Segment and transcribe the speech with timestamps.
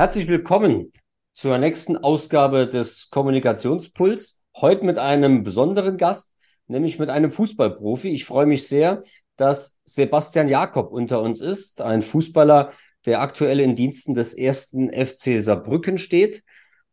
[0.00, 0.90] Herzlich willkommen
[1.34, 4.40] zur nächsten Ausgabe des Kommunikationspuls.
[4.56, 6.32] Heute mit einem besonderen Gast,
[6.68, 8.08] nämlich mit einem Fußballprofi.
[8.08, 9.00] Ich freue mich sehr,
[9.36, 12.72] dass Sebastian Jakob unter uns ist, ein Fußballer,
[13.04, 16.44] der aktuell in Diensten des ersten FC Saarbrücken steht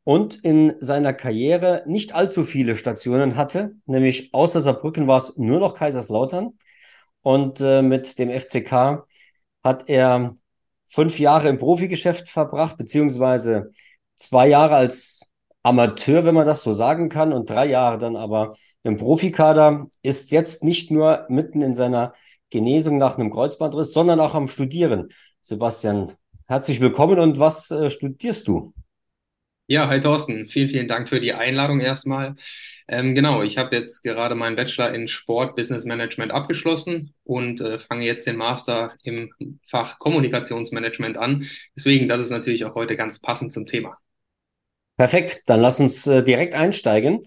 [0.04, 5.62] und in seiner Karriere nicht allzu viele Stationen hatte, nämlich außer Saarbrücken war es nur
[5.62, 6.58] noch Kaiserslautern.
[7.21, 9.05] Und äh, mit dem FCK
[9.64, 10.36] hat er
[10.88, 13.71] fünf Jahre im Profigeschäft verbracht, beziehungsweise
[14.15, 15.21] zwei Jahre als
[15.64, 20.31] Amateur, wenn man das so sagen kann, und drei Jahre dann aber im Profikader, ist
[20.31, 22.14] jetzt nicht nur mitten in seiner
[22.50, 25.09] Genesung nach einem Kreuzbandriss, sondern auch am Studieren.
[25.42, 26.14] Sebastian,
[26.47, 28.73] herzlich willkommen und was äh, studierst du?
[29.70, 32.36] Ja, hi Thorsten, vielen, vielen Dank für die Einladung erstmal.
[32.88, 37.78] Ähm, genau, ich habe jetzt gerade meinen Bachelor in Sport Business Management abgeschlossen und äh,
[37.80, 39.30] fange jetzt den Master im
[39.70, 41.48] Fach Kommunikationsmanagement an.
[41.76, 43.98] Deswegen, das ist natürlich auch heute ganz passend zum Thema.
[44.98, 47.22] Perfekt, dann lass uns äh, direkt einsteigen.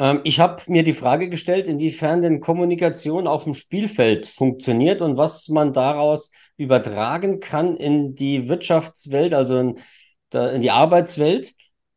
[0.00, 5.16] Ähm, ich habe mir die Frage gestellt, inwiefern denn Kommunikation auf dem Spielfeld funktioniert und
[5.16, 9.78] was man daraus übertragen kann in die Wirtschaftswelt, also in,
[10.32, 11.52] in die Arbeitswelt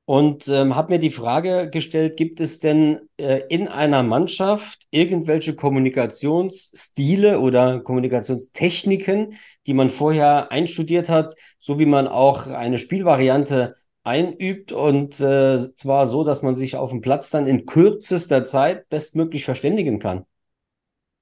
[0.08, 5.54] und ähm, habe mir die Frage gestellt, gibt es denn äh, in einer Mannschaft irgendwelche
[5.54, 9.34] Kommunikationsstile oder Kommunikationstechniken,
[9.66, 16.06] die man vorher einstudiert hat, so wie man auch eine Spielvariante einübt und äh, zwar
[16.06, 20.24] so, dass man sich auf dem Platz dann in kürzester Zeit bestmöglich verständigen kann?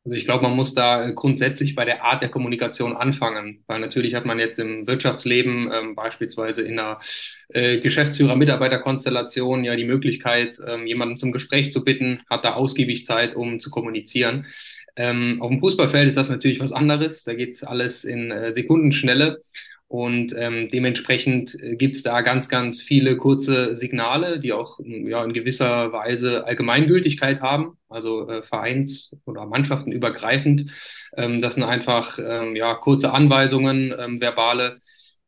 [0.06, 4.14] Also ich glaube, man muss da grundsätzlich bei der Art der Kommunikation anfangen, weil natürlich
[4.14, 7.00] hat man jetzt im Wirtschaftsleben ähm, beispielsweise in einer
[7.50, 13.36] äh, Geschäftsführer-Mitarbeiter-Konstellation ja die Möglichkeit, ähm, jemanden zum Gespräch zu bitten, hat da ausgiebig Zeit,
[13.36, 14.46] um zu kommunizieren.
[14.96, 17.24] Ähm, auf dem Fußballfeld ist das natürlich was anderes.
[17.24, 19.42] Da geht alles in äh, Sekundenschnelle.
[19.96, 25.24] Und ähm, dementsprechend äh, gibt es da ganz, ganz viele kurze Signale, die auch ja,
[25.24, 30.70] in gewisser Weise Allgemeingültigkeit haben, also äh, Vereins- oder Mannschaften übergreifend.
[31.16, 34.82] Ähm, das sind einfach ähm, ja, kurze Anweisungen, ähm, verbale,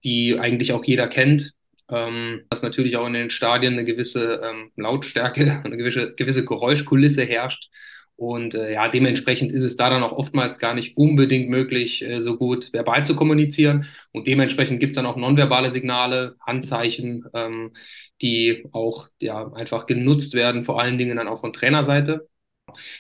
[0.04, 1.54] die eigentlich auch jeder kennt.
[1.90, 7.24] Ähm, dass natürlich auch in den Stadien eine gewisse ähm, Lautstärke, eine gewisse, gewisse Geräuschkulisse
[7.24, 7.70] herrscht
[8.18, 12.20] und äh, ja, dementsprechend ist es da dann auch oftmals gar nicht unbedingt möglich, äh,
[12.20, 13.86] so gut verbal zu kommunizieren.
[14.12, 17.74] Und dementsprechend gibt es dann auch nonverbale Signale, Handzeichen, ähm,
[18.22, 22.28] die auch ja einfach genutzt werden, vor allen Dingen dann auch von Trainerseite.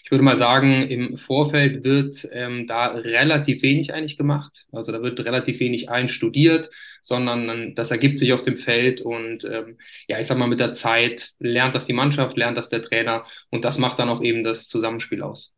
[0.03, 4.65] Ich würde mal sagen, im Vorfeld wird ähm, da relativ wenig eigentlich gemacht.
[4.71, 6.69] Also da wird relativ wenig einstudiert,
[7.01, 10.73] sondern das ergibt sich auf dem Feld und ähm, ja, ich sag mal, mit der
[10.73, 14.43] Zeit lernt das die Mannschaft, lernt das der Trainer und das macht dann auch eben
[14.43, 15.55] das Zusammenspiel aus.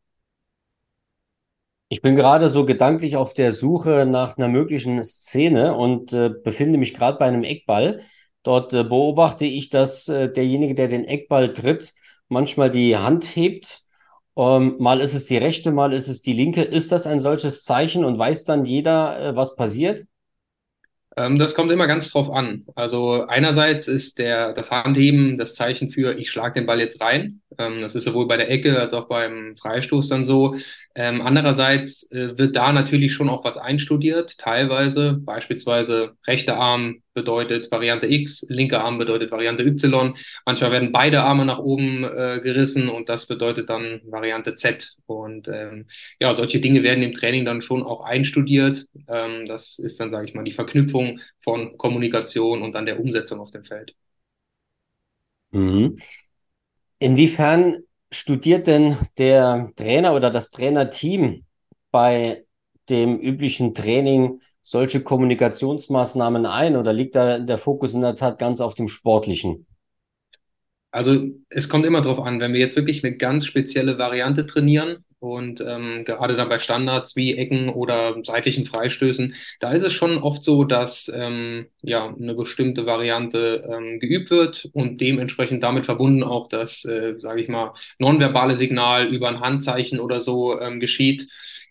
[1.91, 6.77] Ich bin gerade so gedanklich auf der Suche nach einer möglichen Szene und äh, befinde
[6.77, 8.01] mich gerade bei einem Eckball.
[8.43, 11.93] Dort äh, beobachte ich, dass äh, derjenige, der den Eckball tritt,
[12.27, 13.83] manchmal die Hand hebt
[14.39, 16.61] ähm, mal ist es die rechte, mal ist es die linke.
[16.61, 20.05] Ist das ein solches Zeichen und weiß dann jeder, äh, was passiert?
[21.17, 22.65] Ähm, das kommt immer ganz drauf an.
[22.75, 27.41] Also einerseits ist der, das Handheben das Zeichen für, ich schlage den Ball jetzt rein.
[27.57, 30.55] Ähm, das ist sowohl bei der Ecke als auch beim Freistoß dann so.
[30.95, 35.17] Ähm, andererseits äh, wird da natürlich schon auch was einstudiert, teilweise.
[35.25, 40.15] Beispielsweise rechter Arm bedeutet Variante X, linker Arm bedeutet Variante Y.
[40.45, 44.95] Manchmal werden beide Arme nach oben äh, gerissen und das bedeutet dann Variante Z.
[45.05, 45.87] Und ähm,
[46.19, 48.85] ja, solche Dinge werden im Training dann schon auch einstudiert.
[49.09, 53.41] Ähm, das ist dann, sage ich mal, die Verknüpfung von Kommunikation und dann der Umsetzung
[53.41, 53.93] auf dem Feld.
[55.51, 55.97] Mhm.
[56.99, 61.43] Inwiefern studiert denn der Trainer oder das Trainerteam
[61.91, 62.45] bei
[62.89, 68.61] dem üblichen Training solche Kommunikationsmaßnahmen ein oder liegt da der Fokus in der Tat ganz
[68.61, 69.65] auf dem Sportlichen?
[70.91, 75.03] Also es kommt immer darauf an, wenn wir jetzt wirklich eine ganz spezielle Variante trainieren,
[75.19, 80.17] und ähm, gerade dann bei Standards wie Ecken oder seitlichen Freistößen, da ist es schon
[80.17, 86.23] oft so, dass ähm, ja eine bestimmte Variante ähm, geübt wird und dementsprechend damit verbunden
[86.23, 91.27] auch das, äh, sage ich mal, nonverbale Signal über ein Handzeichen oder so ähm, geschieht.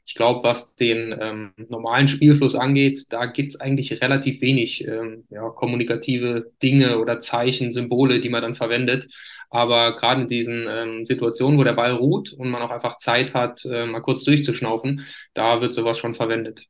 [0.09, 5.27] Ich glaube, was den ähm, normalen Spielfluss angeht, da gibt es eigentlich relativ wenig ähm,
[5.29, 9.07] ja, kommunikative Dinge oder Zeichen, Symbole, die man dann verwendet.
[9.51, 13.35] Aber gerade in diesen ähm, Situationen, wo der Ball ruht und man auch einfach Zeit
[13.35, 16.63] hat, äh, mal kurz durchzuschnaufen, da wird sowas schon verwendet.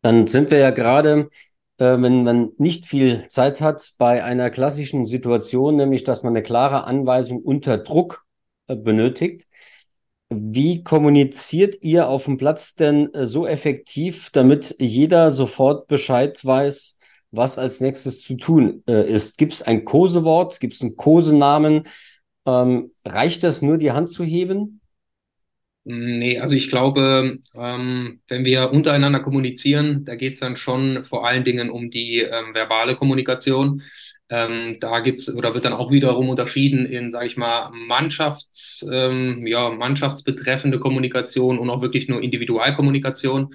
[0.00, 1.28] Dann sind wir ja gerade,
[1.76, 6.42] äh, wenn man nicht viel Zeit hat, bei einer klassischen Situation, nämlich dass man eine
[6.42, 8.24] klare Anweisung unter Druck
[8.66, 9.46] äh, benötigt.
[10.30, 16.96] Wie kommuniziert ihr auf dem Platz denn äh, so effektiv, damit jeder sofort Bescheid weiß,
[17.30, 19.38] was als nächstes zu tun äh, ist.
[19.38, 20.60] Gibt es ein Kosewort?
[20.60, 21.84] Gibt es einen Kosenamen?
[22.46, 24.80] Ähm, reicht das nur, die Hand zu heben?
[25.86, 31.26] Nee, also ich glaube, ähm, wenn wir untereinander kommunizieren, da geht es dann schon vor
[31.26, 33.82] allen Dingen um die ähm, verbale Kommunikation.
[34.30, 39.46] Ähm, da gibt's oder wird dann auch wiederum unterschieden in, sage ich mal, Mannschafts, ähm,
[39.46, 43.54] ja, Mannschaftsbetreffende Kommunikation und auch wirklich nur Individualkommunikation.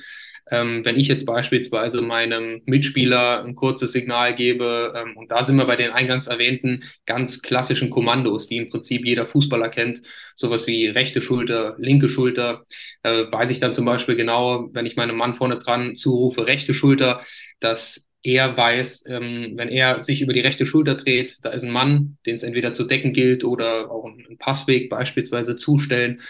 [0.51, 5.57] Ähm, wenn ich jetzt beispielsweise meinem Mitspieler ein kurzes Signal gebe, ähm, und da sind
[5.57, 10.01] wir bei den eingangs erwähnten ganz klassischen Kommandos, die im Prinzip jeder Fußballer kennt,
[10.35, 12.65] sowas wie rechte Schulter, linke Schulter,
[13.03, 16.73] äh, weiß ich dann zum Beispiel genau, wenn ich meinem Mann vorne dran zurufe, rechte
[16.73, 17.21] Schulter,
[17.59, 21.71] dass er weiß, ähm, wenn er sich über die rechte Schulter dreht, da ist ein
[21.71, 26.21] Mann, den es entweder zu decken gilt oder auch einen Passweg beispielsweise zustellen.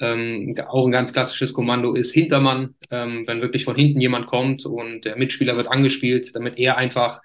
[0.00, 4.64] Ähm, auch ein ganz klassisches Kommando ist Hintermann, ähm, wenn wirklich von hinten jemand kommt
[4.64, 7.20] und der Mitspieler wird angespielt, damit er einfach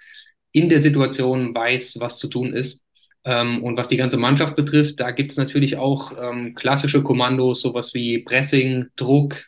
[0.52, 2.84] in der Situation weiß, was zu tun ist.
[3.24, 7.62] Ähm, und was die ganze Mannschaft betrifft, da gibt es natürlich auch ähm, klassische Kommandos,
[7.62, 9.44] sowas wie Pressing, Druck.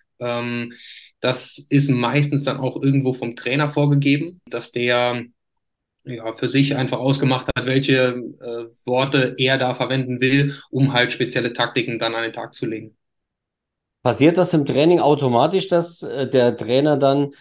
[1.19, 5.25] Das ist meistens dann auch irgendwo vom Trainer vorgegeben, dass der
[6.05, 11.11] ja, für sich einfach ausgemacht hat, welche äh, Worte er da verwenden will, um halt
[11.11, 12.95] spezielle Taktiken dann an den Tag zu legen.
[14.01, 17.31] Passiert das im Training automatisch, dass äh, der Trainer dann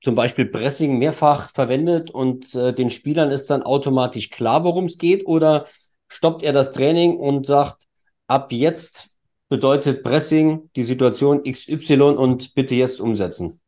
[0.00, 4.98] zum Beispiel Pressing mehrfach verwendet und äh, den Spielern ist dann automatisch klar, worum es
[4.98, 5.26] geht?
[5.26, 5.66] Oder
[6.08, 7.86] stoppt er das Training und sagt,
[8.26, 9.08] ab jetzt
[9.52, 13.60] bedeutet Pressing die Situation XY und bitte jetzt umsetzen?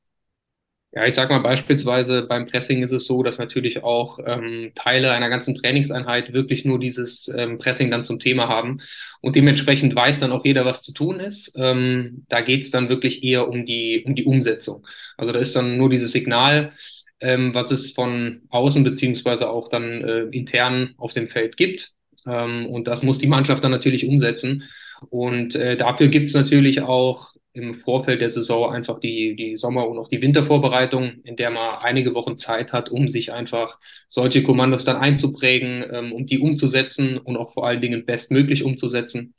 [0.93, 5.11] Ja, ich sag mal beispielsweise beim Pressing ist es so, dass natürlich auch ähm, Teile
[5.11, 8.81] einer ganzen Trainingseinheit wirklich nur dieses ähm, Pressing dann zum Thema haben
[9.21, 11.53] und dementsprechend weiß dann auch jeder, was zu tun ist.
[11.55, 14.87] Ähm, da geht's dann wirklich eher um die um die Umsetzung.
[15.19, 16.73] Also da ist dann nur dieses Signal,
[17.21, 21.93] ähm, was es von außen beziehungsweise auch dann äh, intern auf dem Feld gibt
[22.27, 24.65] ähm, und das muss die Mannschaft dann natürlich umsetzen.
[25.11, 29.97] Und äh, dafür gibt's natürlich auch im Vorfeld der Saison einfach die, die Sommer- und
[29.99, 34.85] auch die Wintervorbereitung, in der man einige Wochen Zeit hat, um sich einfach solche Kommandos
[34.85, 39.35] dann einzuprägen, ähm, um die umzusetzen und auch vor allen Dingen bestmöglich umzusetzen.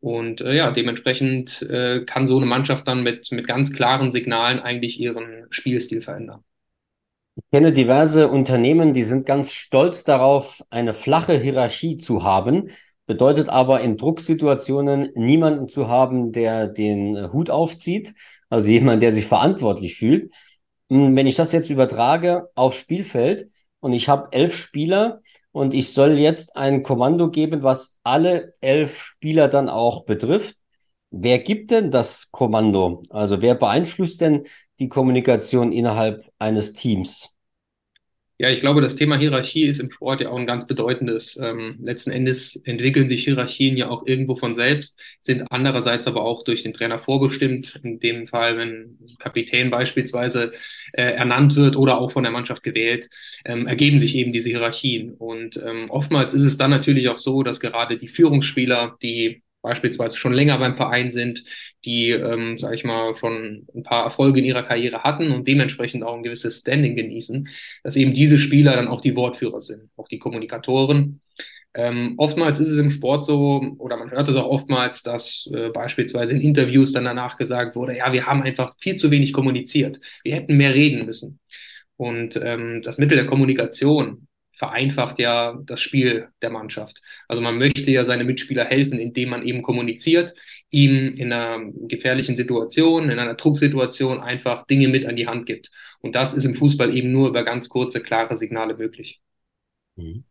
[0.00, 4.60] Und äh, ja, dementsprechend äh, kann so eine Mannschaft dann mit, mit ganz klaren Signalen
[4.60, 6.44] eigentlich ihren Spielstil verändern.
[7.36, 12.70] Ich kenne diverse Unternehmen, die sind ganz stolz darauf, eine flache Hierarchie zu haben
[13.06, 18.14] bedeutet aber in Drucksituationen niemanden zu haben, der den Hut aufzieht,
[18.48, 20.32] also jemand, der sich verantwortlich fühlt.
[20.90, 23.50] Hm, wenn ich das jetzt übertrage aufs Spielfeld
[23.80, 25.20] und ich habe elf Spieler
[25.52, 30.56] und ich soll jetzt ein Kommando geben, was alle elf Spieler dann auch betrifft,
[31.10, 33.02] wer gibt denn das Kommando?
[33.10, 34.46] Also wer beeinflusst denn
[34.78, 37.35] die Kommunikation innerhalb eines Teams?
[38.38, 41.38] Ja, ich glaube, das Thema Hierarchie ist im Sport ja auch ein ganz bedeutendes.
[41.42, 46.44] Ähm, letzten Endes entwickeln sich Hierarchien ja auch irgendwo von selbst, sind andererseits aber auch
[46.44, 47.80] durch den Trainer vorbestimmt.
[47.82, 50.52] In dem Fall, wenn Kapitän beispielsweise
[50.92, 53.08] äh, ernannt wird oder auch von der Mannschaft gewählt,
[53.46, 55.14] ähm, ergeben sich eben diese Hierarchien.
[55.14, 60.16] Und ähm, oftmals ist es dann natürlich auch so, dass gerade die Führungsspieler, die beispielsweise
[60.16, 61.42] schon länger beim Verein sind,
[61.84, 66.04] die, ähm, sage ich mal, schon ein paar Erfolge in ihrer Karriere hatten und dementsprechend
[66.04, 67.48] auch ein gewisses Standing genießen,
[67.82, 71.20] dass eben diese Spieler dann auch die Wortführer sind, auch die Kommunikatoren.
[71.74, 75.70] Ähm, oftmals ist es im Sport so, oder man hört es auch oftmals, dass äh,
[75.70, 80.00] beispielsweise in Interviews dann danach gesagt wurde, ja, wir haben einfach viel zu wenig kommuniziert.
[80.22, 81.40] Wir hätten mehr reden müssen.
[81.96, 84.25] Und ähm, das Mittel der Kommunikation
[84.56, 87.02] vereinfacht ja das Spiel der Mannschaft.
[87.28, 90.34] Also man möchte ja seine Mitspieler helfen, indem man eben kommuniziert,
[90.70, 95.70] ihm in einer gefährlichen Situation, in einer Drucksituation einfach Dinge mit an die Hand gibt.
[96.00, 99.20] Und das ist im Fußball eben nur über ganz kurze, klare Signale möglich.
[99.96, 100.24] Mhm.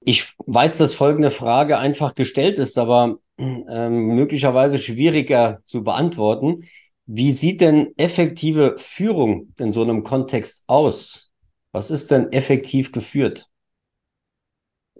[0.00, 6.64] Ich weiß, dass folgende Frage einfach gestellt ist, aber ähm, möglicherweise schwieriger zu beantworten.
[7.06, 11.27] Wie sieht denn effektive Führung in so einem Kontext aus?
[11.72, 13.48] Was ist denn effektiv geführt?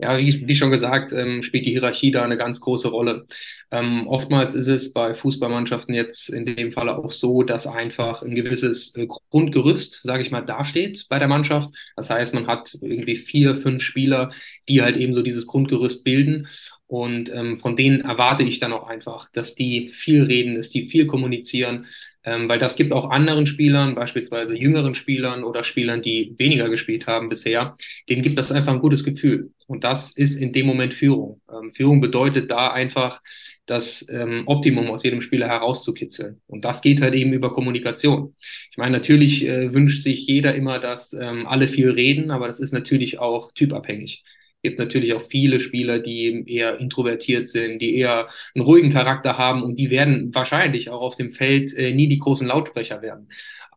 [0.01, 3.27] Ja, wie, schon gesagt, ähm, spielt die Hierarchie da eine ganz große Rolle.
[3.73, 8.37] Ähm, oftmals ist es bei Fußballmannschaften jetzt in dem Fall auch so, dass einfach ein
[8.37, 11.71] gewisses äh, Grundgerüst, sage ich mal, dasteht bei der Mannschaft.
[11.97, 14.31] Das heißt, man hat irgendwie vier, fünf Spieler,
[14.69, 16.47] die halt eben so dieses Grundgerüst bilden.
[16.89, 20.87] Und ähm, von denen erwarte ich dann auch einfach, dass die viel reden, dass die
[20.87, 21.85] viel kommunizieren,
[22.25, 27.07] ähm, weil das gibt auch anderen Spielern, beispielsweise jüngeren Spielern oder Spielern, die weniger gespielt
[27.07, 27.77] haben bisher,
[28.09, 29.53] denen gibt das einfach ein gutes Gefühl.
[29.67, 31.43] Und das ist in dem Moment Führung.
[31.53, 33.21] Ähm, Führung bedeutet da einfach,
[33.67, 36.41] das ähm, Optimum aus jedem Spieler herauszukitzeln.
[36.47, 38.35] Und das geht halt eben über Kommunikation.
[38.71, 42.61] Ich meine, natürlich äh, wünscht sich jeder immer, dass ähm, alle viel reden, aber das
[42.61, 44.25] ist natürlich auch typabhängig
[44.63, 49.63] gibt natürlich auch viele Spieler, die eher introvertiert sind, die eher einen ruhigen Charakter haben
[49.63, 53.29] und die werden wahrscheinlich auch auf dem Feld äh, nie die großen Lautsprecher werden.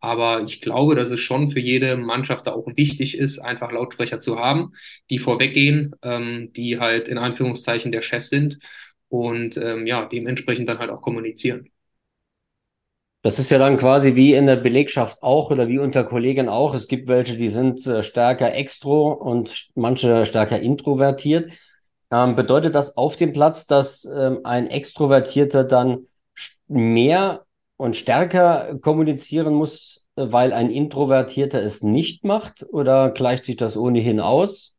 [0.02, 4.20] Aber ich glaube, dass es schon für jede Mannschaft da auch wichtig ist, einfach Lautsprecher
[4.20, 4.74] zu haben,
[5.12, 8.58] die vorweggehen, ähm, die halt in Anführungszeichen der Chef sind
[9.10, 11.71] und ähm, ja, dementsprechend dann halt auch kommunizieren.
[13.24, 16.74] Das ist ja dann quasi wie in der Belegschaft auch oder wie unter Kollegen auch.
[16.74, 21.52] Es gibt welche, die sind äh, stärker extro und manche stärker introvertiert.
[22.12, 26.08] Ähm, bedeutet das auf dem Platz, dass ähm, ein Extrovertierter dann
[26.68, 27.46] mehr
[27.78, 32.66] und stärker kommunizieren muss, weil ein Introvertierter es nicht macht?
[32.72, 34.71] Oder gleicht sich das ohnehin aus?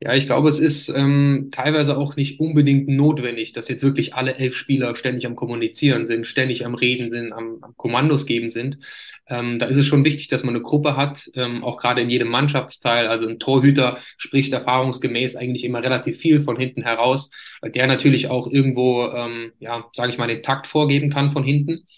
[0.00, 4.36] Ja, ich glaube, es ist ähm, teilweise auch nicht unbedingt notwendig, dass jetzt wirklich alle
[4.36, 8.78] elf Spieler ständig am Kommunizieren sind, ständig am Reden sind, am, am Kommandos geben sind.
[9.26, 12.10] Ähm, da ist es schon wichtig, dass man eine Gruppe hat, ähm, auch gerade in
[12.10, 13.08] jedem Mannschaftsteil.
[13.08, 18.28] Also ein Torhüter spricht erfahrungsgemäß eigentlich immer relativ viel von hinten heraus, weil der natürlich
[18.28, 21.88] auch irgendwo, ähm, ja, sage ich mal, den Takt vorgeben kann von hinten.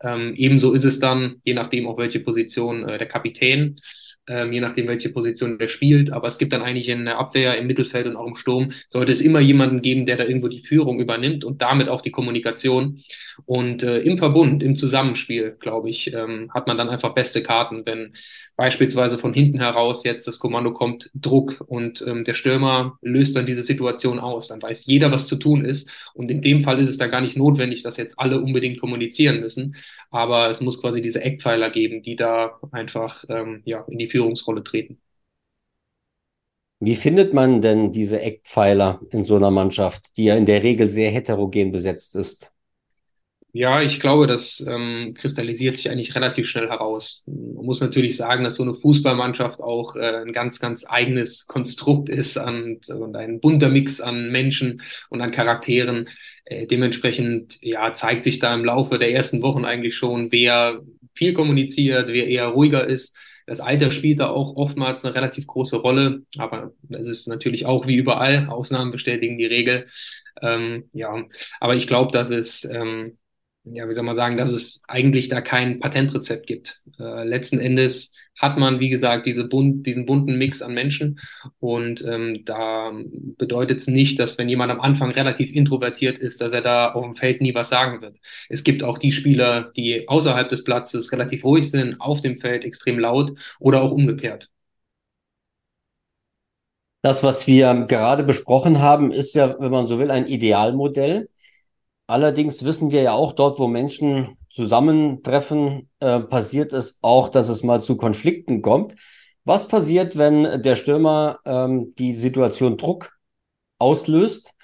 [0.00, 3.80] Ähm, ebenso ist es dann, je nachdem auf welche Position äh, der Kapitän
[4.28, 6.12] ähm, je nachdem, welche Position der spielt.
[6.12, 9.12] Aber es gibt dann eigentlich in der Abwehr, im Mittelfeld und auch im Sturm, sollte
[9.12, 13.02] es immer jemanden geben, der da irgendwo die Führung übernimmt und damit auch die Kommunikation.
[13.46, 17.82] Und äh, im Verbund, im Zusammenspiel, glaube ich, ähm, hat man dann einfach beste Karten,
[17.86, 18.14] wenn
[18.56, 23.46] beispielsweise von hinten heraus jetzt das Kommando kommt, Druck und ähm, der Stürmer löst dann
[23.46, 24.48] diese Situation aus.
[24.48, 25.88] Dann weiß jeder, was zu tun ist.
[26.14, 29.38] Und in dem Fall ist es da gar nicht notwendig, dass jetzt alle unbedingt kommunizieren
[29.40, 29.76] müssen.
[30.10, 34.64] Aber es muss quasi diese Eckpfeiler geben, die da einfach ähm, ja, in die Führungsrolle
[34.64, 34.98] treten.
[36.80, 40.88] Wie findet man denn diese Eckpfeiler in so einer Mannschaft, die ja in der Regel
[40.88, 42.52] sehr heterogen besetzt ist?
[43.52, 47.24] Ja, ich glaube, das ähm, kristallisiert sich eigentlich relativ schnell heraus.
[47.26, 52.08] Man muss natürlich sagen, dass so eine Fußballmannschaft auch äh, ein ganz, ganz eigenes Konstrukt
[52.10, 56.08] ist und, und ein bunter Mix an Menschen und an Charakteren.
[56.44, 60.82] Äh, dementsprechend ja, zeigt sich da im Laufe der ersten Wochen eigentlich schon, wer
[61.14, 63.16] viel kommuniziert, wer eher ruhiger ist.
[63.48, 67.86] Das Alter spielt da auch oftmals eine relativ große Rolle, aber es ist natürlich auch
[67.86, 69.86] wie überall, Ausnahmen bestätigen die Regel.
[70.42, 71.24] Ähm, ja,
[71.58, 73.16] aber ich glaube, dass es ähm,
[73.74, 76.80] ja, wie soll man sagen, dass es eigentlich da kein Patentrezept gibt.
[76.98, 81.18] Äh, letzten Endes hat man, wie gesagt, diese bunt, diesen bunten Mix an Menschen
[81.60, 82.92] und ähm, da
[83.36, 87.04] bedeutet es nicht, dass wenn jemand am Anfang relativ introvertiert ist, dass er da auf
[87.04, 88.18] dem Feld nie was sagen wird.
[88.48, 92.64] Es gibt auch die Spieler, die außerhalb des Platzes relativ ruhig sind, auf dem Feld
[92.64, 94.50] extrem laut oder auch umgekehrt.
[97.02, 101.28] Das, was wir gerade besprochen haben, ist ja, wenn man so will, ein Idealmodell.
[102.08, 107.62] Allerdings wissen wir ja auch, dort, wo Menschen zusammentreffen, äh, passiert es auch, dass es
[107.62, 108.94] mal zu Konflikten kommt.
[109.44, 113.12] Was passiert, wenn der Stürmer ähm, die Situation Druck
[113.78, 114.54] auslöst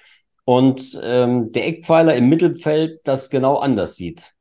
[0.43, 4.33] und ähm, der Eckpfeiler im Mittelfeld das genau anders sieht?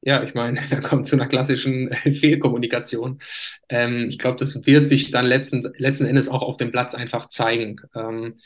[0.00, 3.20] Ja, ich meine, da kommt zu einer klassischen Fehlkommunikation.
[3.68, 7.28] Ähm, ich glaube, das wird sich dann letzten, letzten Endes auch auf dem Platz einfach
[7.28, 7.76] zeigen.
[7.94, 8.40] Ähm,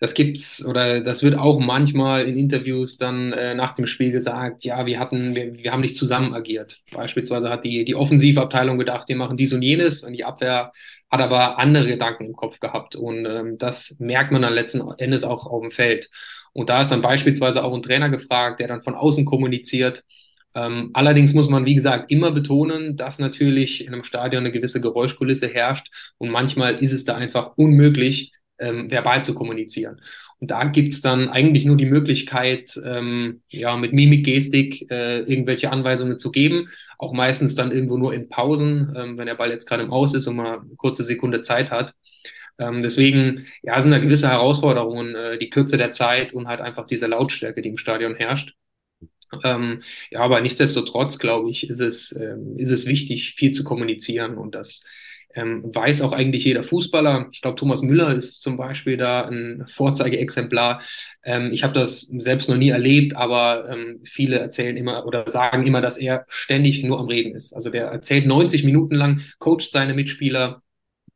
[0.00, 4.64] das gibt's oder das wird auch manchmal in Interviews dann äh, nach dem Spiel gesagt,
[4.64, 6.80] ja, wir hatten, wir, wir haben nicht zusammen agiert.
[6.92, 10.72] Beispielsweise hat die, die Offensivabteilung gedacht, wir machen dies und jenes und die Abwehr
[11.10, 15.24] hat aber andere Gedanken im Kopf gehabt und ähm, das merkt man dann letzten Endes
[15.24, 16.08] auch auf dem Feld.
[16.52, 20.04] Und da ist dann beispielsweise auch ein Trainer gefragt, der dann von außen kommuniziert.
[20.54, 24.80] Ähm, allerdings muss man, wie gesagt, immer betonen, dass natürlich in einem Stadion eine gewisse
[24.80, 25.88] Geräuschkulisse herrscht
[26.18, 30.00] und manchmal ist es da einfach unmöglich, ähm, verbal zu kommunizieren.
[30.40, 35.72] Und da gibt's dann eigentlich nur die Möglichkeit, ähm, ja, mit Mimik, Gestik äh, irgendwelche
[35.72, 36.68] Anweisungen zu geben.
[36.96, 40.14] Auch meistens dann irgendwo nur in Pausen, ähm, wenn der Ball jetzt gerade im Aus
[40.14, 41.94] ist und man eine kurze Sekunde Zeit hat.
[42.58, 46.86] Ähm, deswegen, ja, sind da gewisse Herausforderungen, äh, die Kürze der Zeit und halt einfach
[46.86, 48.54] diese Lautstärke, die im Stadion herrscht.
[49.44, 54.38] Ähm, ja, aber nichtsdestotrotz, glaube ich, ist es, ähm, ist es wichtig, viel zu kommunizieren
[54.38, 54.84] und das
[55.34, 57.28] ähm, weiß auch eigentlich jeder Fußballer.
[57.32, 60.80] Ich glaube, Thomas Müller ist zum Beispiel da ein Vorzeigeexemplar.
[61.24, 65.66] Ähm, ich habe das selbst noch nie erlebt, aber ähm, viele erzählen immer oder sagen
[65.66, 67.52] immer, dass er ständig nur am Reden ist.
[67.54, 70.62] Also der erzählt 90 Minuten lang, coacht seine Mitspieler,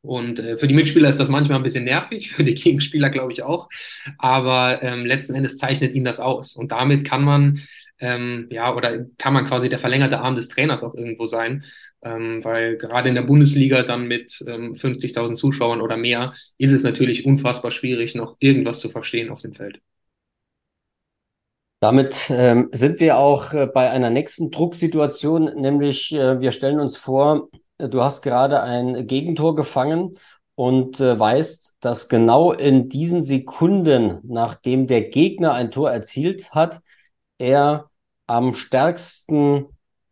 [0.02, 3.33] und äh, für die Mitspieler ist das manchmal ein bisschen nervig, für die Gegenspieler glaube
[3.33, 3.69] ich auch.
[4.19, 6.57] Aber ähm, letzten Endes zeichnet ihn das aus.
[6.57, 7.61] Und damit kann man,
[8.00, 11.64] ähm, ja, oder kann man quasi der verlängerte Arm des Trainers auch irgendwo sein,
[12.02, 16.82] ähm, weil gerade in der Bundesliga dann mit ähm, 50.000 Zuschauern oder mehr ist es
[16.82, 19.80] natürlich unfassbar schwierig, noch irgendwas zu verstehen auf dem Feld.
[21.80, 26.97] Damit ähm, sind wir auch äh, bei einer nächsten Drucksituation, nämlich äh, wir stellen uns
[26.97, 30.14] vor, äh, du hast gerade ein Gegentor gefangen
[30.54, 36.80] und äh, weißt, dass genau in diesen Sekunden, nachdem der Gegner ein Tor erzielt hat,
[37.38, 37.90] er
[38.28, 39.66] am stärksten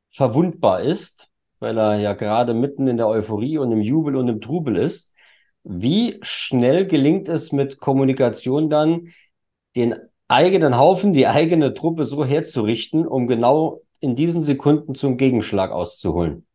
[0.09, 1.30] verwundbar ist,
[1.61, 5.15] weil er ja gerade mitten in der Euphorie und im Jubel und im Trubel ist.
[5.63, 9.09] Wie schnell gelingt es mit Kommunikation dann,
[9.77, 9.95] den
[10.27, 16.47] eigenen Haufen, die eigene Truppe so herzurichten, um genau in diesen Sekunden zum Gegenschlag auszuholen?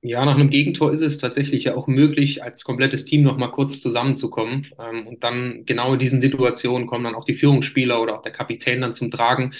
[0.00, 3.48] Ja, nach einem Gegentor ist es tatsächlich ja auch möglich, als komplettes Team noch mal
[3.48, 4.68] kurz zusammenzukommen.
[4.78, 8.30] Ähm, und dann genau in diesen Situationen kommen dann auch die Führungsspieler oder auch der
[8.32, 9.54] Kapitän dann zum Tragen.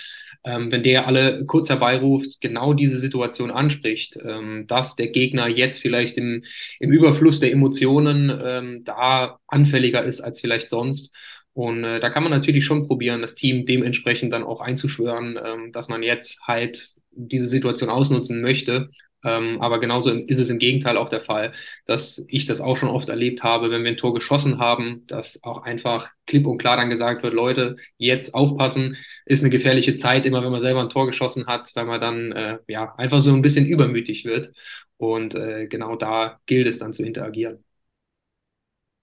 [0.48, 5.82] Ähm, wenn der alle kurz herbeiruft, genau diese Situation anspricht, ähm, dass der Gegner jetzt
[5.82, 6.42] vielleicht im,
[6.80, 11.12] im Überfluss der Emotionen ähm, da anfälliger ist als vielleicht sonst.
[11.52, 15.72] Und äh, da kann man natürlich schon probieren, das Team dementsprechend dann auch einzuschwören, ähm,
[15.72, 18.90] dass man jetzt halt diese Situation ausnutzen möchte.
[19.24, 21.52] Ähm, aber genauso ist es im Gegenteil auch der Fall,
[21.86, 25.42] dass ich das auch schon oft erlebt habe, wenn wir ein Tor geschossen haben, dass
[25.42, 28.96] auch einfach klipp und klar dann gesagt wird, Leute, jetzt aufpassen,
[29.26, 32.32] ist eine gefährliche Zeit, immer wenn man selber ein Tor geschossen hat, weil man dann
[32.32, 34.52] äh, ja einfach so ein bisschen übermütig wird.
[34.98, 37.64] Und äh, genau da gilt es dann zu interagieren.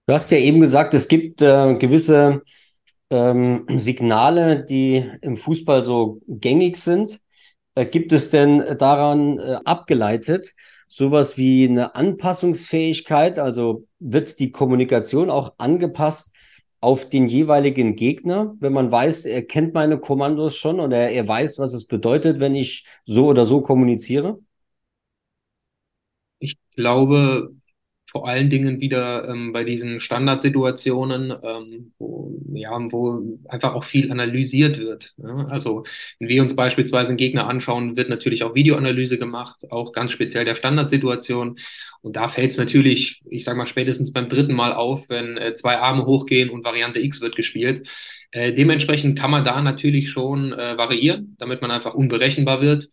[0.07, 2.43] Du hast ja eben gesagt, es gibt äh, gewisse
[3.09, 7.19] ähm, Signale, die im Fußball so gängig sind.
[7.75, 10.53] Äh, gibt es denn daran äh, abgeleitet
[10.87, 13.37] sowas wie eine Anpassungsfähigkeit?
[13.39, 16.33] Also wird die Kommunikation auch angepasst
[16.79, 21.57] auf den jeweiligen Gegner, wenn man weiß, er kennt meine Kommandos schon oder er weiß,
[21.57, 24.39] was es bedeutet, wenn ich so oder so kommuniziere?
[26.39, 27.55] Ich glaube,
[28.15, 34.09] vor allen Dingen wieder ähm, bei diesen Standardsituationen, ähm, wo, ja, wo einfach auch viel
[34.09, 35.13] analysiert wird.
[35.17, 35.47] Ja?
[35.49, 35.83] Also
[36.19, 40.45] wenn wir uns beispielsweise einen Gegner anschauen, wird natürlich auch Videoanalyse gemacht, auch ganz speziell
[40.45, 41.59] der Standardsituation.
[42.03, 45.53] Und da fällt es natürlich, ich sage mal, spätestens beim dritten Mal auf, wenn äh,
[45.53, 47.85] zwei Arme hochgehen und Variante X wird gespielt.
[48.31, 52.87] Äh, dementsprechend kann man da natürlich schon äh, variieren, damit man einfach unberechenbar wird.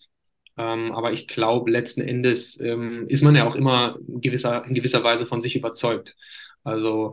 [0.57, 4.75] Ähm, aber ich glaube, letzten Endes ähm, ist man ja auch immer in gewisser, in
[4.75, 6.17] gewisser Weise von sich überzeugt.
[6.65, 7.13] Also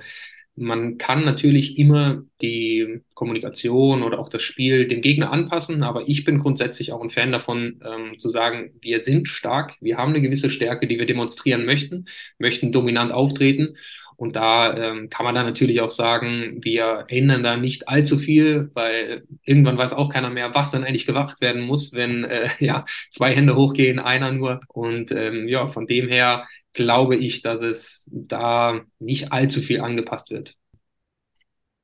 [0.56, 6.26] man kann natürlich immer die Kommunikation oder auch das Spiel dem Gegner anpassen, aber ich
[6.26, 10.22] bin grundsätzlich auch ein Fan davon, ähm, zu sagen, wir sind stark, wir haben eine
[10.22, 12.06] gewisse Stärke, die wir demonstrieren möchten,
[12.40, 13.78] möchten dominant auftreten
[14.20, 18.70] und da ähm, kann man dann natürlich auch sagen, wir ändern da nicht allzu viel,
[18.74, 22.84] weil irgendwann weiß auch keiner mehr, was dann eigentlich gewacht werden muss, wenn äh, ja
[23.12, 24.60] zwei Hände hochgehen, einer nur.
[24.68, 30.32] Und ähm, ja, von dem her glaube ich, dass es da nicht allzu viel angepasst
[30.32, 30.56] wird.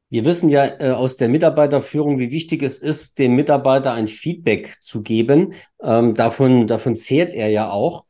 [0.10, 4.76] Wir wissen ja äh, aus der Mitarbeiterführung, wie wichtig es ist, dem Mitarbeiter ein Feedback
[4.82, 5.54] zu geben.
[5.82, 8.04] Ähm, davon, davon zehrt er ja auch.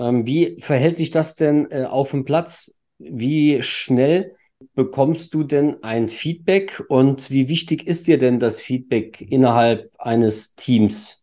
[0.00, 2.77] Ähm, wie verhält sich das denn äh, auf dem Platz?
[2.98, 4.36] Wie schnell
[4.74, 10.54] bekommst du denn ein Feedback und wie wichtig ist dir denn das Feedback innerhalb eines
[10.54, 11.22] Teams?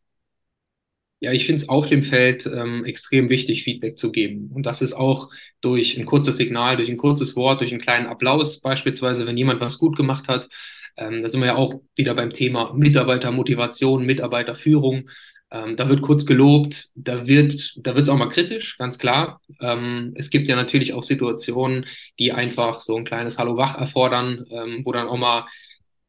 [1.22, 4.52] Ja, ich finde es auf dem Feld ähm, extrem wichtig, Feedback zu geben.
[4.54, 5.30] Und das ist auch
[5.62, 9.62] durch ein kurzes Signal, durch ein kurzes Wort, durch einen kleinen Applaus, beispielsweise, wenn jemand
[9.62, 10.50] was gut gemacht hat.
[10.98, 15.10] Ähm, da sind wir ja auch wieder beim Thema Mitarbeitermotivation, Mitarbeiterführung.
[15.52, 19.42] Ähm, da wird kurz gelobt, da wird da wird's auch mal kritisch, ganz klar.
[19.62, 21.86] Ähm, es gibt ja natürlich auch Situationen,
[22.20, 25.46] die einfach so ein kleines Hallo wach erfordern, ähm, wo dann auch mal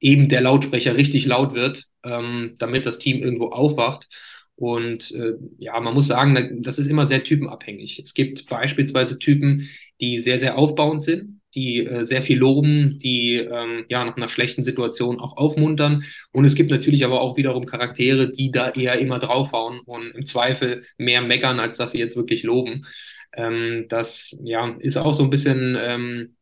[0.01, 4.09] eben der Lautsprecher richtig laut wird, ähm, damit das Team irgendwo aufwacht.
[4.57, 7.99] Und äh, ja, man muss sagen, das ist immer sehr typenabhängig.
[7.99, 9.69] Es gibt beispielsweise Typen,
[10.01, 14.29] die sehr, sehr aufbauend sind die äh, sehr viel loben, die ähm, ja nach einer
[14.29, 16.05] schlechten Situation auch aufmuntern.
[16.33, 20.27] Und es gibt natürlich aber auch wiederum Charaktere, die da eher immer draufhauen und im
[20.27, 22.87] Zweifel mehr meckern, als dass sie jetzt wirklich loben.
[23.35, 26.37] Ähm, das ja ist auch so ein bisschen ähm,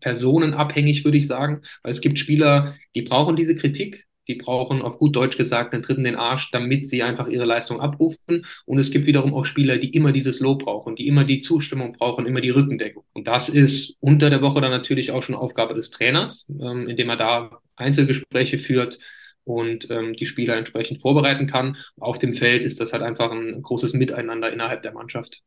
[0.00, 4.98] personenabhängig, würde ich sagen, weil es gibt Spieler, die brauchen diese Kritik, die brauchen auf
[4.98, 8.46] gut Deutsch gesagt einen Dritten den Arsch, damit sie einfach ihre Leistung abrufen.
[8.64, 11.92] Und es gibt wiederum auch Spieler, die immer dieses Lob brauchen, die immer die Zustimmung
[11.92, 13.04] brauchen, immer die Rückendeckung.
[13.12, 17.10] Und das ist unter der Woche dann natürlich auch schon Aufgabe des Trainers, ähm, indem
[17.10, 18.98] er da Einzelgespräche führt
[19.44, 21.76] und ähm, die Spieler entsprechend vorbereiten kann.
[22.00, 25.42] Auf dem Feld ist das halt einfach ein großes Miteinander innerhalb der Mannschaft.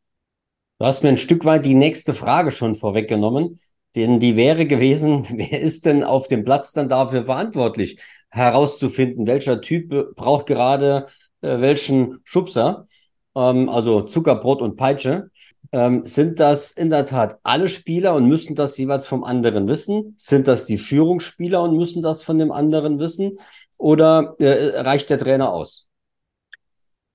[0.80, 3.60] Du hast mir ein Stück weit die nächste Frage schon vorweggenommen.
[3.98, 9.60] Denn die wäre gewesen, wer ist denn auf dem Platz dann dafür verantwortlich, herauszufinden, welcher
[9.62, 11.08] Typ braucht gerade
[11.42, 12.86] äh, welchen Schubser.
[13.36, 15.32] ähm, also Zucker, Brot und Peitsche.
[15.72, 20.16] Ähm, sind das in der Tat alle Spieler und müssen das jeweils vom anderen wissen?
[20.18, 23.38] Sind das die Führungsspieler und müssen das von dem anderen wissen?
[23.78, 25.87] Oder äh, reicht der Trainer aus?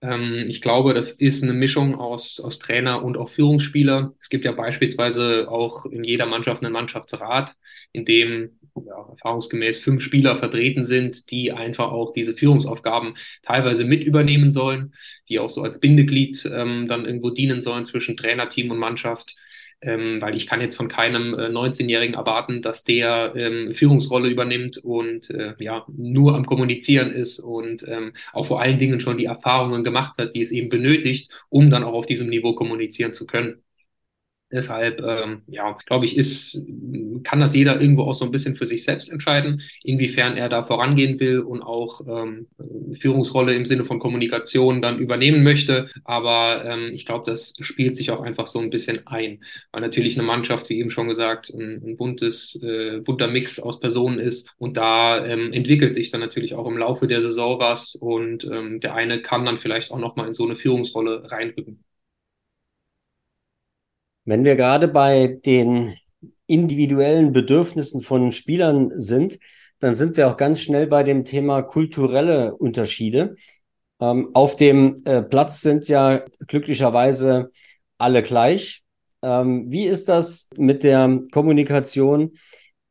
[0.02, 4.14] Ähm, ich glaube, das ist eine Mischung aus, aus Trainer und auch Führungsspieler.
[4.20, 7.54] Es gibt ja beispielsweise auch in jeder Mannschaft einen Mannschaftsrat,
[7.92, 14.02] in dem ja, erfahrungsgemäß fünf Spieler vertreten sind, die einfach auch diese Führungsaufgaben teilweise mit
[14.02, 14.92] übernehmen sollen,
[15.28, 19.36] die auch so als Bindeglied ähm, dann irgendwo dienen sollen zwischen Trainerteam und Mannschaft
[19.82, 24.78] ähm, weil ich kann jetzt von keinem äh, 19-Jährigen erwarten, dass der ähm, Führungsrolle übernimmt
[24.78, 29.26] und äh, ja nur am Kommunizieren ist und ähm, auch vor allen Dingen schon die
[29.26, 33.26] Erfahrungen gemacht hat, die es eben benötigt, um dann auch auf diesem Niveau kommunizieren zu
[33.26, 33.62] können.
[34.52, 36.66] Deshalb, ähm, ja, glaube ich, ist,
[37.24, 40.62] kann das jeder irgendwo auch so ein bisschen für sich selbst entscheiden, inwiefern er da
[40.62, 42.46] vorangehen will und auch ähm,
[42.98, 45.88] Führungsrolle im Sinne von Kommunikation dann übernehmen möchte.
[46.04, 50.18] Aber ähm, ich glaube, das spielt sich auch einfach so ein bisschen ein, weil natürlich
[50.18, 54.54] eine Mannschaft, wie eben schon gesagt, ein, ein buntes, äh, bunter Mix aus Personen ist
[54.58, 58.80] und da ähm, entwickelt sich dann natürlich auch im Laufe der Saison was und ähm,
[58.80, 61.82] der eine kann dann vielleicht auch nochmal in so eine Führungsrolle reinrücken.
[64.24, 65.94] Wenn wir gerade bei den
[66.46, 69.38] individuellen Bedürfnissen von Spielern sind,
[69.80, 73.34] dann sind wir auch ganz schnell bei dem Thema kulturelle Unterschiede.
[74.00, 77.50] Ähm, auf dem äh, Platz sind ja glücklicherweise
[77.98, 78.82] alle gleich.
[79.22, 82.32] Ähm, wie ist das mit der Kommunikation?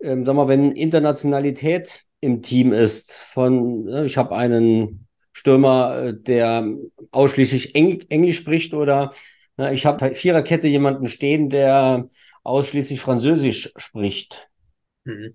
[0.02, 6.13] Ähm, sag mal, wenn Internationalität im Team ist, von, äh, ich habe einen Stürmer, äh,
[6.13, 6.67] der
[7.12, 9.12] ausschließlich Eng Englisch spricht oder
[9.71, 12.10] ich habe bei Viererkette jemanden stehen, der
[12.43, 14.47] ausschließlich Französisch spricht.
[15.04, 15.34] Mhm.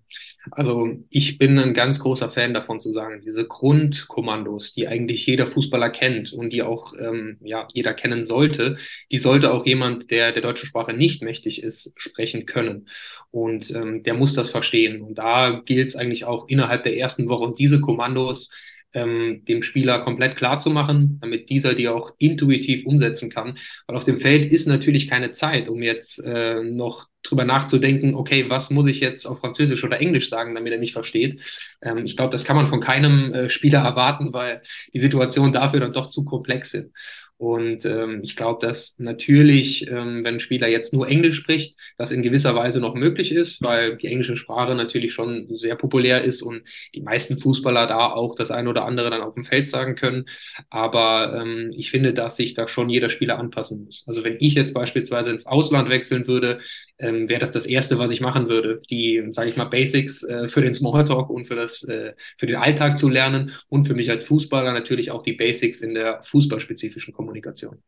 [0.53, 5.49] Also ich bin ein ganz großer Fan davon zu sagen, diese Grundkommandos, die eigentlich jeder
[5.49, 8.77] Fußballer kennt und die auch ähm, ja, jeder kennen sollte,
[9.11, 12.89] die sollte auch jemand, der der deutschen Sprache nicht mächtig ist, sprechen können.
[13.33, 15.03] Und ähm, der muss das verstehen.
[15.03, 18.51] Und da gilt es eigentlich auch innerhalb der ersten Woche, diese Kommandos
[18.97, 23.59] ähm, dem Spieler komplett klar zu machen, damit dieser die auch intuitiv umsetzen kann.
[23.87, 28.47] Weil auf dem Feld ist natürlich keine Zeit, um jetzt äh, noch drüber nachzudenken, okay,
[28.49, 31.41] was muss ich jetzt auf Französisch oder Englisch sagen, damit er mich versteht.
[31.83, 34.63] Ähm, ich glaube, das kann man von keinem äh, Spieler erwarten, weil
[34.95, 36.93] die Situationen dafür dann doch zu komplex sind.
[37.39, 42.11] Und ähm, ich glaube, dass natürlich, ähm, wenn ein Spieler jetzt nur Englisch spricht, das
[42.11, 46.41] in gewisser Weise noch möglich ist, weil die englische Sprache natürlich schon sehr populär ist
[46.41, 46.63] und
[46.95, 50.25] die meisten Fußballer da auch das eine oder andere dann auf dem Feld sagen können.
[50.71, 54.05] Aber ähm, ich finde, dass sich da schon jeder Spieler anpassen muss.
[54.07, 56.59] Also wenn ich jetzt beispielsweise ins Ausland wechseln würde,
[56.99, 58.81] ähm, wäre das das Erste, was ich machen würde.
[58.91, 62.57] Die, sage ich mal, Basics äh, für den Smalltalk und für das, äh, für den
[62.57, 67.13] Alltag zu lernen und für mich als Fußballer natürlich auch die Basics in der fußballspezifischen
[67.13, 67.83] Kommunikation.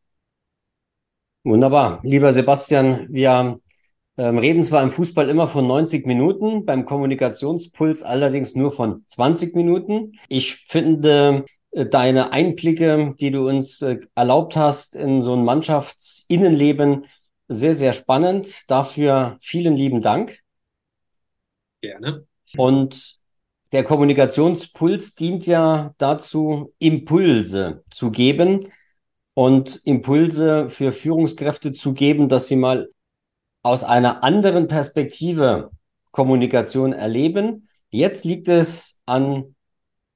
[1.44, 2.00] Wunderbar.
[2.02, 3.60] Lieber Sebastian, wir
[4.18, 9.54] ähm, reden zwar im Fußball immer von 90 Minuten, beim Kommunikationspuls allerdings nur von 20
[9.54, 10.18] Minuten.
[10.28, 17.04] Ich finde äh, deine Einblicke, die du uns äh, erlaubt hast in so ein Mannschaftsinnenleben,
[17.48, 18.70] sehr, sehr spannend.
[18.70, 20.38] Dafür vielen lieben Dank.
[21.80, 22.26] Gerne.
[22.56, 23.18] Und
[23.72, 28.60] der Kommunikationspuls dient ja dazu, Impulse zu geben
[29.34, 32.88] und Impulse für Führungskräfte zu geben, dass sie mal
[33.62, 35.70] aus einer anderen Perspektive
[36.10, 37.68] Kommunikation erleben.
[37.90, 39.54] Jetzt liegt es an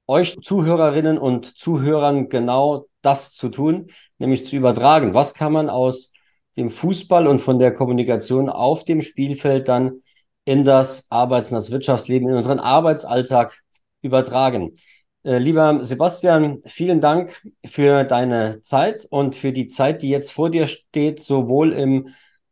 [0.07, 5.13] euch Zuhörerinnen und Zuhörern genau das zu tun, nämlich zu übertragen.
[5.13, 6.13] Was kann man aus
[6.57, 10.01] dem Fußball und von der Kommunikation auf dem Spielfeld dann
[10.45, 13.61] in das Arbeits- und das Wirtschaftsleben, in unseren Arbeitsalltag
[14.01, 14.75] übertragen.
[15.23, 20.49] Äh, lieber Sebastian, vielen Dank für deine Zeit und für die Zeit, die jetzt vor
[20.49, 22.09] dir steht, sowohl in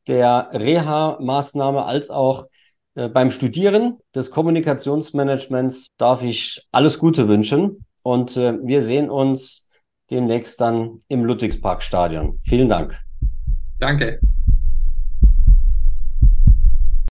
[0.07, 2.45] der Reha-Maßnahme als auch
[2.95, 9.67] äh, beim Studieren des Kommunikationsmanagements darf ich alles Gute wünschen und äh, wir sehen uns
[10.09, 12.39] demnächst dann im Ludwigsparkstadion.
[12.43, 13.10] Vielen Dank.
[13.81, 14.19] Danke.